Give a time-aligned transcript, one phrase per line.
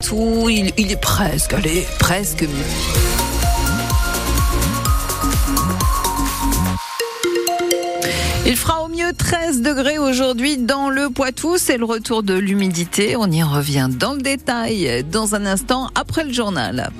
[0.00, 2.44] Il, il est presque, allez, presque
[8.46, 11.58] Il fera au mieux 13 degrés aujourd'hui dans le Poitou.
[11.58, 13.16] C'est le retour de l'humidité.
[13.16, 16.90] On y revient dans le détail dans un instant après le journal.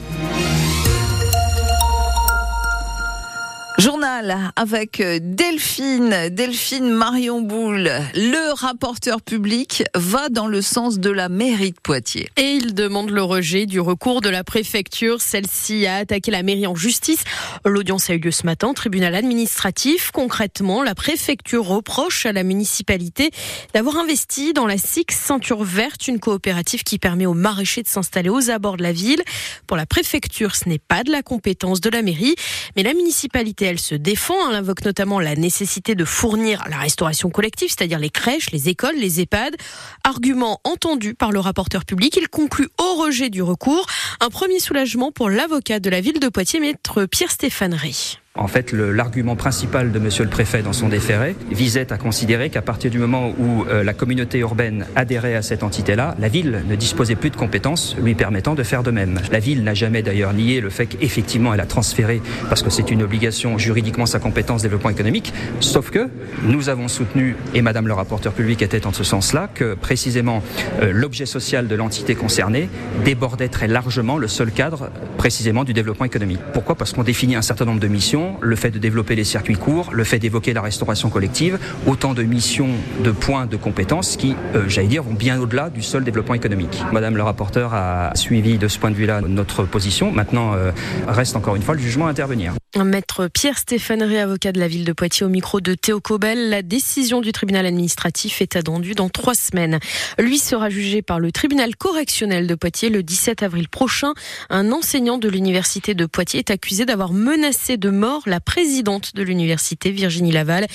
[3.78, 7.92] Journal avec Delphine, Delphine Marion Boule.
[8.12, 12.28] Le rapporteur public va dans le sens de la mairie de Poitiers.
[12.36, 15.20] Et il demande le rejet du recours de la préfecture.
[15.20, 17.22] Celle-ci a attaqué la mairie en justice.
[17.64, 20.10] L'audience a eu lieu ce matin tribunal administratif.
[20.12, 23.30] Concrètement, la préfecture reproche à la municipalité
[23.74, 28.28] d'avoir investi dans la SIX Ceinture Verte, une coopérative qui permet aux maraîchers de s'installer
[28.28, 29.22] aux abords de la ville.
[29.68, 32.34] Pour la préfecture, ce n'est pas de la compétence de la mairie,
[32.74, 34.50] mais la municipalité elle se défend.
[34.50, 38.96] Elle invoque notamment la nécessité de fournir la restauration collective, c'est-à-dire les crèches, les écoles,
[38.96, 39.56] les EHPAD.
[40.04, 42.16] Argument entendu par le rapporteur public.
[42.16, 43.86] Il conclut au rejet du recours.
[44.20, 48.18] Un premier soulagement pour l'avocat de la ville de Poitiers, maître Pierre-Stéphane Rie.
[48.38, 52.62] En fait, l'argument principal de Monsieur le Préfet dans son déféré visait à considérer qu'à
[52.62, 56.76] partir du moment où euh, la communauté urbaine adhérait à cette entité-là, la ville ne
[56.76, 59.18] disposait plus de compétences lui permettant de faire de même.
[59.32, 62.92] La ville n'a jamais d'ailleurs nié le fait qu'effectivement elle a transféré, parce que c'est
[62.92, 66.08] une obligation juridiquement sa compétence développement économique, sauf que
[66.44, 70.44] nous avons soutenu, et Madame le rapporteur public était en ce sens-là, que précisément
[70.80, 72.68] euh, l'objet social de l'entité concernée
[73.04, 76.40] débordait très largement le seul cadre précisément du développement économique.
[76.52, 76.76] Pourquoi?
[76.76, 79.90] Parce qu'on définit un certain nombre de missions le fait de développer les circuits courts,
[79.92, 82.70] le fait d'évoquer la restauration collective, autant de missions,
[83.02, 86.82] de points de compétences qui, euh, j'allais dire, vont bien au-delà du seul développement économique.
[86.92, 90.10] Madame le rapporteur a suivi de ce point de vue-là notre position.
[90.10, 90.72] Maintenant, euh,
[91.06, 92.54] reste encore une fois le jugement à intervenir.
[92.76, 96.50] Maître Pierre Stéphane avocat de la ville de Poitiers au micro de Théo Cobel.
[96.50, 99.78] La décision du tribunal administratif est attendue dans trois semaines.
[100.18, 104.12] Lui sera jugé par le tribunal correctionnel de Poitiers le 17 avril prochain.
[104.50, 109.22] Un enseignant de l'université de Poitiers est accusé d'avoir menacé de mort la présidente de
[109.22, 110.66] l'université, Virginie Laval.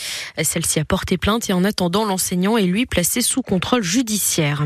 [0.41, 4.65] Celle-ci a porté plainte et en attendant, l'enseignant est lui placé sous contrôle judiciaire.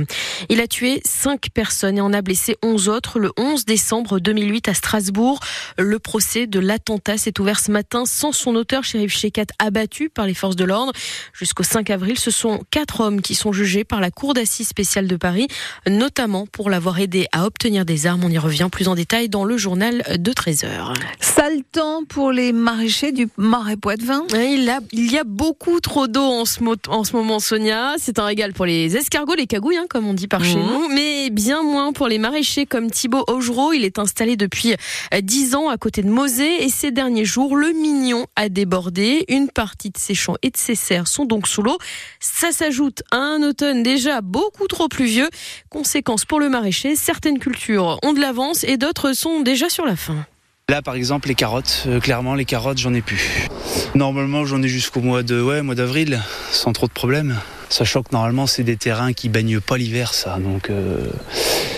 [0.49, 4.69] Il a tué cinq personnes et en a blessé onze autres le 11 décembre 2008
[4.69, 5.39] à Strasbourg.
[5.77, 10.25] Le procès de l'attentat s'est ouvert ce matin sans son auteur, Shérif Shekat, abattu par
[10.25, 10.93] les forces de l'ordre.
[11.33, 15.07] Jusqu'au 5 avril, ce sont quatre hommes qui sont jugés par la Cour d'assises spéciale
[15.07, 15.47] de Paris,
[15.87, 18.23] notamment pour l'avoir aidé à obtenir des armes.
[18.23, 20.93] On y revient plus en détail dans le journal de 13h.
[21.19, 24.25] Sale temps pour les maraîcher du Marais Poitevin.
[24.33, 27.93] Il, il y a beaucoup trop d'eau en ce, en ce moment, Sonia.
[27.97, 30.67] C'est un régal pour les escargots, les cagouilles, hein, comme on dit par chez mhm.
[30.67, 33.71] nous, mais bien moins pour les maraîchers comme Thibaut Augereau.
[33.71, 34.75] Il est installé depuis
[35.17, 39.23] 10 euh, ans à côté de Mosée et ces derniers jours, le Mignon a débordé.
[39.29, 41.77] Une partie de ses champs et de ses serres sont donc sous l'eau.
[42.19, 45.29] Ça s'ajoute à un automne déjà beaucoup trop pluvieux.
[45.69, 49.95] Conséquence pour le maraîcher, certaines cultures ont de l'avance et d'autres sont déjà sur la
[49.95, 50.25] fin.
[50.69, 53.47] Là, par exemple, les carottes, euh, clairement, les carottes, j'en ai plus.
[53.95, 57.37] Normalement, j'en ai jusqu'au mois de, ouais, mois d'avril, sans trop de problèmes.
[57.69, 60.37] Sachant que normalement, c'est des terrains qui baignent pas l'hiver, ça.
[60.39, 61.07] Donc, euh,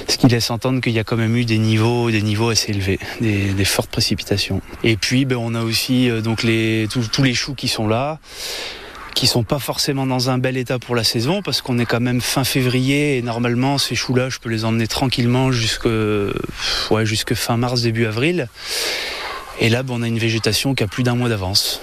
[0.08, 2.72] ce qui laisse entendre qu'il y a quand même eu des niveaux, des niveaux assez
[2.72, 4.60] élevés, des, fortes précipitations.
[4.84, 6.40] Et puis, ben, on a aussi euh, donc
[7.12, 8.18] tous les choux qui sont là
[9.20, 12.00] qui sont pas forcément dans un bel état pour la saison parce qu'on est quand
[12.00, 15.90] même fin février et normalement ces choux-là, je peux les emmener tranquillement jusque,
[16.90, 18.48] ouais, jusque fin mars, début avril.
[19.60, 21.82] Et là, on a une végétation qui a plus d'un mois d'avance.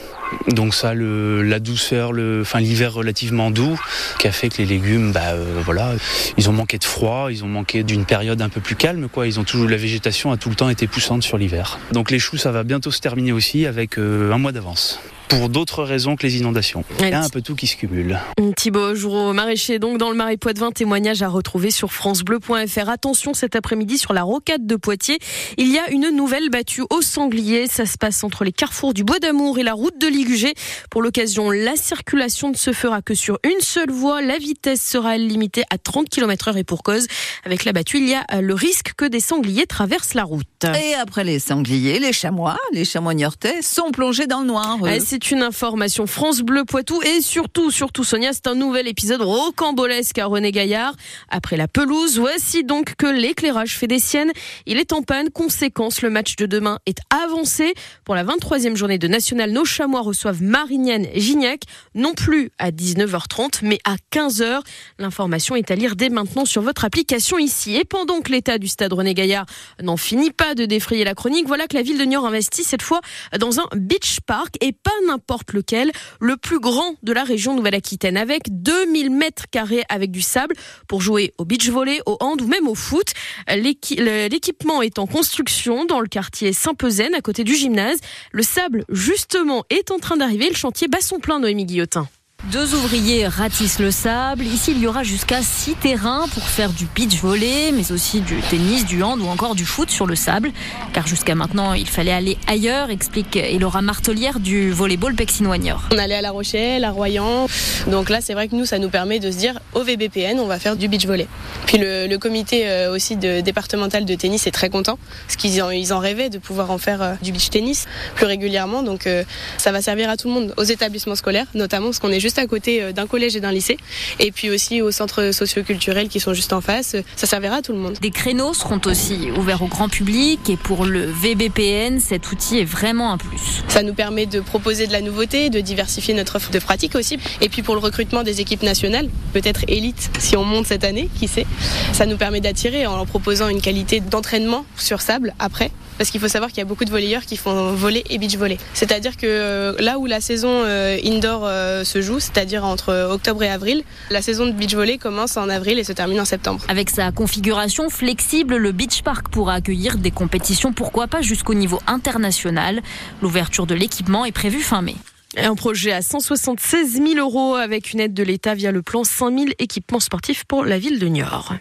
[0.48, 3.78] Donc ça, le, la douceur, le, enfin l'hiver relativement doux,
[4.18, 5.92] qui a fait que les légumes, bah euh, voilà,
[6.38, 9.26] ils ont manqué de froid, ils ont manqué d'une période un peu plus calme, quoi.
[9.26, 11.78] Ils ont toujours la végétation a tout le temps été poussante sur l'hiver.
[11.92, 15.48] Donc les choux, ça va bientôt se terminer aussi avec euh, un mois d'avance pour
[15.48, 16.84] d'autres raisons que les inondations.
[17.00, 18.18] Il y a un peu tout qui se cumule.
[18.56, 22.88] Thibaut Joureau, maraîcher donc dans le Marais Poitevin, témoignage à retrouver sur francebleu.fr.
[22.88, 25.18] Attention cet après-midi sur la rocade de Poitiers,
[25.56, 27.66] il y a une nouvelle battue au sanglier.
[27.66, 30.54] Ça se passe entre les carrefours du Bois d'Amour et la route de Ligugé.
[30.90, 34.22] Pour l'occasion, la circulation ne se fera que sur une seule voie.
[34.22, 37.06] La vitesse sera limitée à 30 km heure et pour cause.
[37.44, 40.64] Avec la battue, il y a le risque que des sangliers traversent la route.
[40.64, 44.78] Et après les sangliers, les chamois, les chamois niortais sont plongés dans le noir.
[44.84, 49.22] Ah, c'est une information France Bleu Poitou et surtout, surtout Sonia, c'est un nouvel épisode
[49.22, 50.94] rocambolesque à René Gaillard.
[51.30, 54.30] Après la pelouse, voici donc que l'éclairage fait des siennes.
[54.66, 55.30] Il est en panne.
[55.30, 57.72] Conséquence, le match de demain est avancé.
[58.04, 61.62] Pour la 23e journée de National, nos chamois reçoivent Marignane Gignac,
[61.94, 64.60] non plus à 19h30, mais à 15h.
[64.98, 67.74] L'information est à lire dès maintenant sur votre application ici.
[67.74, 69.46] Et pendant que l'état du stade René Gaillard
[69.82, 72.82] n'en finit pas de défrayer la chronique, voilà que la ville de Niort investit cette
[72.82, 73.00] fois
[73.38, 78.16] dans un beach park et pas n'importe lequel, le plus grand de la région Nouvelle-Aquitaine,
[78.16, 80.54] avec 2000 mètres carrés avec du sable
[80.88, 83.08] pour jouer au beach volley, au hand ou même au foot.
[83.48, 87.98] L'équipement est en construction dans le quartier Saint-Pezen, à côté du gymnase.
[88.32, 90.48] Le sable, justement, est en train d'arriver.
[90.48, 92.08] Le chantier bat son plein, Noémie Guillotin.
[92.52, 94.44] Deux ouvriers ratissent le sable.
[94.44, 98.36] Ici, il y aura jusqu'à six terrains pour faire du beach volley, mais aussi du
[98.50, 100.52] tennis, du hand ou encore du foot sur le sable.
[100.92, 105.88] Car jusqu'à maintenant, il fallait aller ailleurs, explique Elora Martelière du volleyball Pexinoignor.
[105.92, 107.48] On allait à La Rochelle, à Royan.
[107.88, 110.46] Donc là, c'est vrai que nous, ça nous permet de se dire, au VBPN, on
[110.46, 111.26] va faire du beach volley.
[111.66, 115.70] Puis le, comité euh, aussi de, départemental de tennis est très content, parce qu'ils en,
[115.70, 118.84] ils en rêvaient de pouvoir en faire euh, du beach tennis plus régulièrement.
[118.84, 119.24] Donc euh,
[119.58, 122.35] ça va servir à tout le monde, aux établissements scolaires notamment, parce qu'on est juste
[122.38, 123.76] à côté euh, d'un collège et d'un lycée.
[124.20, 126.96] Et puis aussi aux centres socioculturels qui sont juste en face.
[127.16, 127.96] Ça servira à tout le monde.
[128.00, 130.40] Des créneaux seront aussi ouverts au grand public.
[130.48, 133.62] Et pour le VBPN, cet outil est vraiment un plus.
[133.68, 137.18] Ça nous permet de proposer de la nouveauté, de diversifier notre offre de pratique aussi.
[137.40, 141.08] Et puis pour le recrutement des équipes nationales, peut-être élite si on monte cette année,
[141.18, 141.46] qui sait.
[141.92, 145.70] Ça nous permet d'attirer en leur proposant une qualité d'entraînement sur sable après.
[145.98, 148.36] Parce qu'il faut savoir qu'il y a beaucoup de volleyeurs qui font volley et beach
[148.36, 148.58] volley.
[148.74, 151.48] C'est-à-dire que euh, là où la saison euh, indoor
[151.84, 153.82] se joue, c'est-à-dire entre octobre et avril.
[154.10, 156.62] La saison de beach volley commence en avril et se termine en septembre.
[156.68, 161.80] Avec sa configuration flexible, le beach park pourra accueillir des compétitions, pourquoi pas jusqu'au niveau
[161.86, 162.82] international.
[163.22, 164.96] L'ouverture de l'équipement est prévue fin mai.
[165.36, 169.36] Un projet à 176 000 euros avec une aide de l'État via le plan 5
[169.38, 171.54] 000 équipements sportifs pour la ville de Niort.